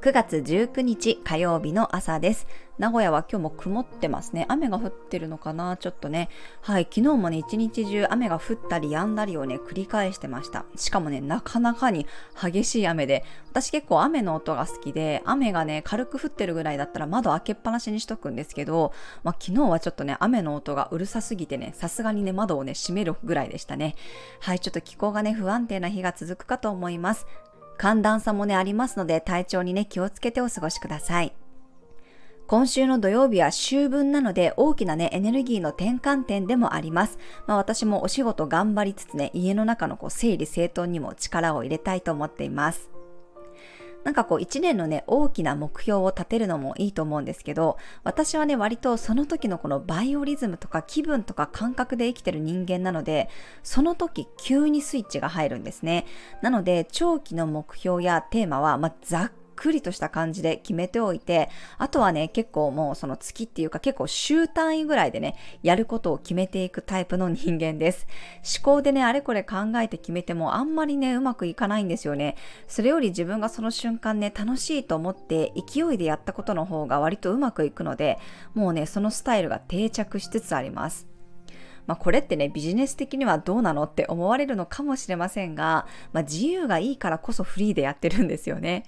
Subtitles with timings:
[0.00, 2.46] 9月19日火曜日の朝です。
[2.78, 4.44] 名古屋は今日も曇ってますね。
[4.48, 5.78] 雨が降ってるのかな？
[5.78, 6.28] ちょっとね。
[6.60, 10.66] はい、昨日もね、一日中雨が降ったり止んだりをね、繰り返してました。
[10.76, 12.06] しかもね、なかなかに
[12.38, 23.94] 激しい雨で、私結構雨の音が好きで、雨がね、軽く降ってるぐらいだったら窓開けっぱなしにしとくんですけど、まあ、昨日はちょっとね、雨の音がうるさすぎてね、さすがにね、窓をね、閉めるぐらいでしたね。
[24.40, 27.26] はい、ちょっと気候がね、不安定な日が続くかと思います。
[27.76, 31.34] 寒暖差もね、ありますので、体調にね、気をつけてお過ごしください。
[32.46, 37.18] 今週の土曜日は秋分なので大きなね、エネルギーの転換点でもあります。
[37.46, 42.90] まあ私もお仕事頑張りつつね、家の中のこう整理整頓にも力を入れたいと思っています。
[44.04, 53.28] なんかこう一年のね、大きな目標を立てるのもいいと思うんですけど、私はね、割とその時のこのバイオリズムとか気分とか感覚で生きてる人間なので、
[53.62, 56.06] その時急にスイッチが入るんですね。
[56.42, 68.06] なので、長期の目標やテーマは、まあ、ざっくりとした感じで決めておいて、あとはね、結構もうその月っていうか結構週単位ぐらいでね、やることを決めていくタイプの人間です。
[68.58, 72.36] 思考でね、あれこれ考えて決めてもあんまりね、うまくいかないんですよね。
[72.68, 78.18] それより自分がその瞬間ね、楽しいと思って勢いでやったことの方が割とうまくいくので、
[78.54, 81.13] もうね、そのスタイルが定着しつつあります。
[81.86, 88.84] まあ、これってね、ビジネス的にはどうなのって思われるのかもしれませんが、まあ、自由がいいからこそフリーでやってるんですよね。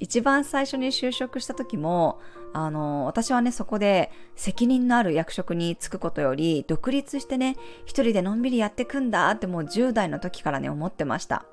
[0.00, 2.20] 一番最初に就職した時も、
[2.52, 11.46] あの、私はね、そこで責任のある役職に就くことより、独立してね、一人でのんびりやってくんだってもう10代の時からね、思ってました。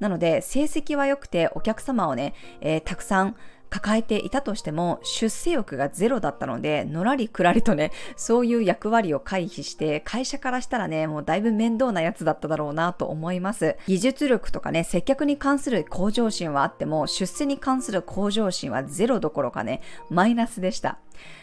[0.00, 3.36] なので、成績は良くてお客様をね、えー、たくさん
[3.74, 13.76] 抱えていたとしても出世欲がゼロだったので、のらりくらりとね、そういう役割を回避して、会社からしたらね、もうだいぶ面倒なやつだっただろうなと思います。
[13.88, 20.98] 技術力とかね、接客に関する向上心はあっても、出世に関する向上心はゼロどころかね、マイナスでした。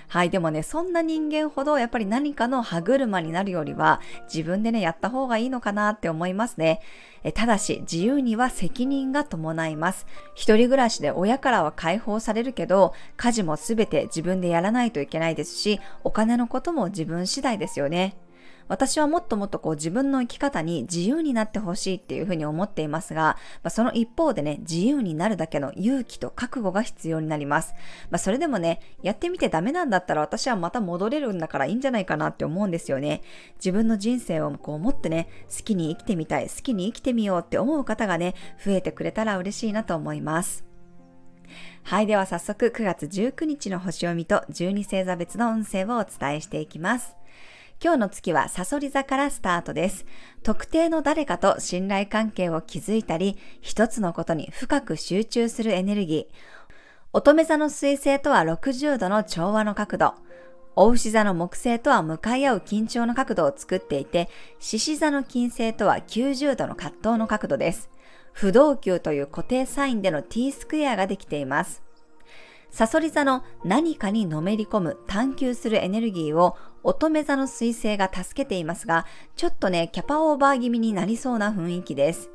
[0.08, 4.02] はい、でもね、そんな人間ほどやっぱり何かの歯車になるよりは
[4.34, 6.82] 自分でね、やった方がいいのかなって思いますね。
[7.24, 10.08] えただし、自由には責任が伴います。
[10.34, 18.16] 一人暮らしで親からは解放されるけど、家事もすべて自分でやらないといけないですし、お金のことも自分次第ですよね。
[18.72, 27.74] 私はもっともっとこう自分の生き方に自由になってほしいっていうふうに思っていますが、まあ、その一方でね、自由になるだけの勇気と覚悟が必要になります。
[28.10, 33.24] まあ、それでもね、やってみてダメなんだったら私はまた戻れるんだからいいんじゃないかなって思うんですよね。
[33.56, 40.71] 自分の人生をこうもっとね、好きに生きてみたい、好きに生きてみようって思う方がね、増えてくれたら嬉しいなと思います。
[41.84, 42.08] はい。
[42.08, 47.16] では早速9月19日の星読みと12星座別の運勢をお伝えしていきます。
[47.84, 50.06] 今日の月はサソリ座からスタートです。
[50.44, 56.36] 特定の誰かと信頼関係を築いたり、一つのことに深く集中するエネルギー。
[57.12, 60.14] 乙女座の水星とは60度の調和の角度。
[60.76, 67.90] 大牛座の木星とは向かい合う緊張の角度を作っていて、獅子座の金星とは90度の葛藤の角度です。
[68.32, 71.82] 不動級という固定サインでの T スクエアができています。
[72.72, 79.06] サソリ座の何かにのめり込む探求するエネルギーを乙女座の彗星が助けていますが、
[79.36, 82.30] ちょっとね、キャパオーバー気味になりそうな雰囲気です。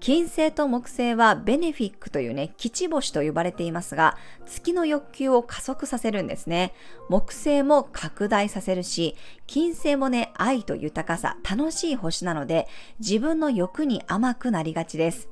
[0.00, 4.16] 金星と木星はベネフィックというね、基地星と呼ばれていますが、
[4.46, 6.72] 月の欲求を加速させるんですね。
[7.10, 9.14] 木星も拡大させるし、
[9.46, 12.66] 金星もね、愛と豊かさ、楽しい星なので、
[12.98, 15.28] 自分の欲に甘くなりがちです。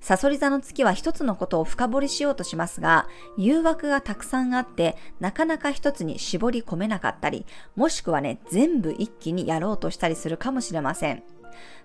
[0.00, 11.24] サソリ座の月は一つのことを深掘りしようとしますが、誘惑がたくさんあって、なかなか一つに絞り込めなかったり、もしくはね、全部一気にやろうとしたりするかもしれません。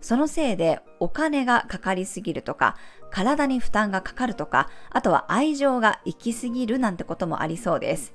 [0.01, 2.75] そのせいでお金がかかりすぎるとか、
[3.11, 8.13] 体に負担がかかるとか、あとは愛情が行きすぎるなんてこともありそうです。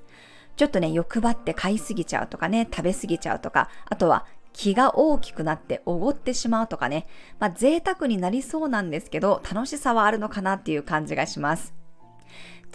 [0.56, 7.06] ちょっとね、欲張って買いすぎちゃうとかね、食べすぎちゃうとか、あとは気が大きくなっておごってしまうとかね、
[7.38, 11.80] まあ贅沢になりそうなんですけど、楽しさはあるのかなっていう感じがします。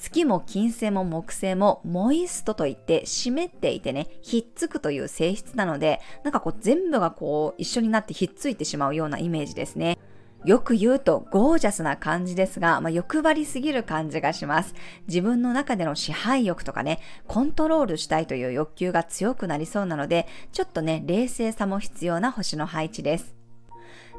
[0.06, 9.98] 月も金星も木星もモイストといって湿っていてね、ひっつくという性質なので、なんかこう全部がこう一緒になってひっついてしまうようなイメージですね。
[10.46, 14.76] よく言うとゴージャスな感じですが、まあ、欲張りすぎる感じがします。
[15.08, 23.45] 自分の中での支配欲とかね、コントロールしたいという欲求が強くなりそうなので、ちょっとね、冷静さも必要な星の配置です。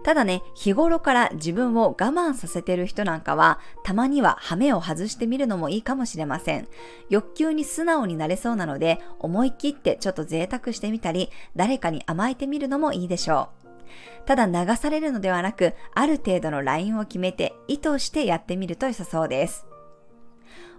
[0.06, 6.68] ただね、日頃から自分を我慢させてる人なんかは、たまにはハメを外してみるのもいいかもしれません。
[7.10, 14.26] 欲求に素直になれそうなので、思い切ってちょっと贅沢してみたり、誰かに甘えてみるのもいいでしょう。
[14.26, 19.66] ただ流されるのではなく、ある程度のラインを決めて意図してやってみると良さそうです。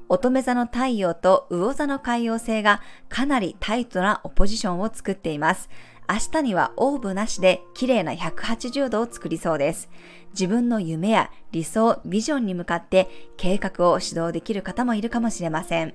[0.08, 5.70] 乙女座の太陽と魚座の海洋星がかなりタイトなオポジションを作っています。
[6.10, 9.90] 明日にはオーブなしで綺麗な180度を作りそうです。
[10.32, 15.94] 自分の夢や理想、ビジョンに向かって計画を指導できる方もいるかもしれません。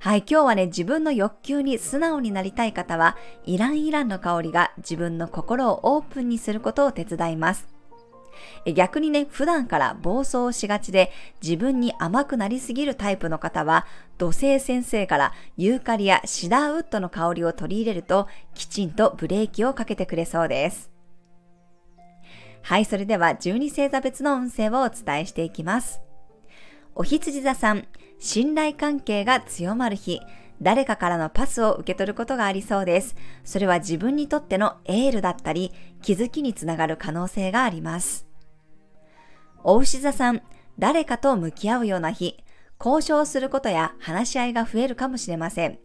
[0.00, 7.71] はい、今日はね、自分の欲求に素直になりたい方は、イランイランの香りが自分の心をオープンにすることを手伝います。
[8.74, 11.10] 逆にね、普段から暴走しがちで
[11.42, 13.86] 自分に甘くなりすぎるタイプの方は、
[14.18, 20.90] 土星先生からユーカリやシダーウッドの香りを取り入れると、きちんとブレーキをかけてくれそうです。
[22.62, 26.00] はい、それでは12星座別の運勢をお伝えしていきます。
[26.94, 27.86] お羊座さん、
[28.18, 30.20] 信頼関係が強まる日、
[30.62, 33.16] 誰かからのパスを受け取ることがありそうです。
[33.44, 35.72] それは自分にとってのエールだったり、
[36.02, 38.26] 気づきにつながる可能性があります。
[39.64, 40.42] お牛座さん、
[40.78, 42.42] 誰かと向き合うような日、
[42.78, 45.78] 交渉することや話し合いが増えるかもしれません。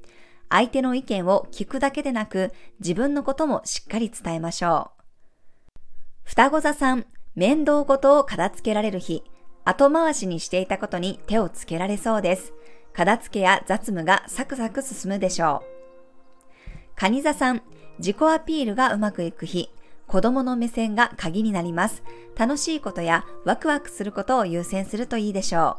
[0.50, 5.80] 相手の意見を聞くだけでなく、自分のこともしっかり伝えましょう。
[6.24, 9.24] 双子座さん、面倒事を片付けられる日、
[9.66, 12.54] 後回しにしていたことに手をつけられそうです。
[12.98, 16.96] 片付けや雑務がサクサク進むでしょう。
[16.96, 17.62] 蟹座さん、
[18.00, 19.70] 自己アピールがうまくいく日、
[20.08, 22.02] 子供の目線が鍵になります。
[22.36, 25.78] 楽しいことやワクワクすることを優先するといいでしょ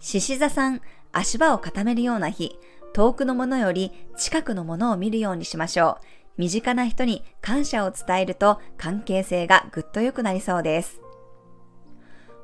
[0.00, 0.04] う。
[0.04, 0.82] 獅子座さん、
[1.12, 2.58] 足場を固めるような日、
[2.92, 6.06] 遠くのものより近くのものを見るようにしましょう。
[6.36, 11.00] 身近な人に感謝を伝えると関係性がぐっと良くなりそうです。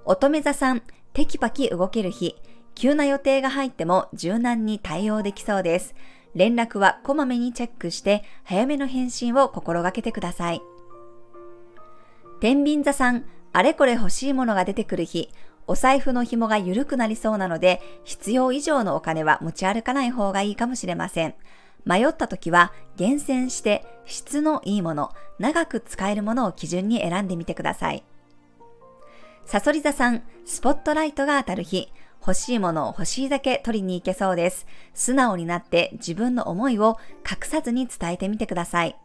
[0.06, 0.80] 乙女座さん、
[1.12, 2.34] テキパキ動ける日、
[2.80, 5.94] 急な予定が入っても柔軟に対応できそうです。
[6.34, 10.62] 連絡はこまめにチェックして早めの返信を心がけてください。
[12.40, 15.28] 天秤座さん、あれこれ欲しいものが出てくる日、
[15.66, 21.34] お財布の紐が緩くなりそうなので、必要以上のお金は持ち歩かない方がいいかもしれません。
[21.84, 28.02] 迷った時は厳選して質のいいもの、長く使えるものを基準に選んでみてください。
[29.44, 34.66] サソリ座さん、スポットライトが当たる日、欲しいものを欲しいだけ取りに行けそうです。
[34.94, 38.96] 素直になって自分の思いを隠さずに伝えてみてください。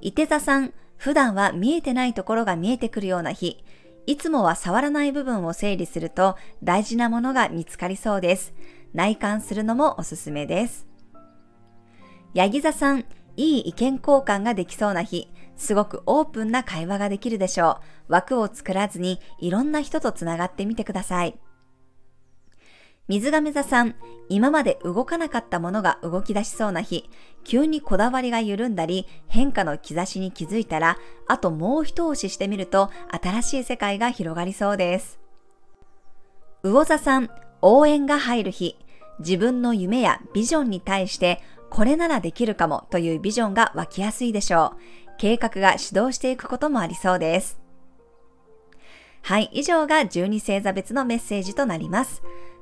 [0.00, 3.64] 伊手座さん、普段は見えてないところが見えてくるような日、
[4.06, 8.52] いつもは触らない部分を整理すると大事なものが見つかりそうです。
[8.92, 10.86] 内観するのもおすすめです。
[12.34, 13.06] ヤギ座さん、
[13.36, 18.12] いい意見交換ができそうな日、すごくオープンな会話ができるでしょう。
[18.12, 21.38] 枠を作らずにいろんな人とつながってみてください。
[23.06, 23.96] 水亀座さん、
[24.30, 27.10] 今まで動かなかったものが動き出しそうな日、
[27.44, 30.96] 急にこだわりが緩んだり、変化の兆しに気づいたら、
[31.28, 32.90] あともう一押ししてみると、
[33.22, 35.18] 新しい世界が広がりそうです。
[36.62, 37.28] 魚座さん、
[37.60, 38.78] 応援が入る日、
[39.18, 44.80] 自分の夢やビジョンに対して、これならできるかもというビジョンが湧きやすいでしょう。
[45.18, 47.60] 計画が始動していくこともありそうです。
[49.20, 52.22] はい、以上が12星座別のメッセージとなります。